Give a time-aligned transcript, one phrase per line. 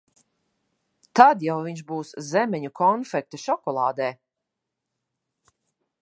[1.19, 4.11] Tad jau viņš būs zemeņu konfekte šokolādē!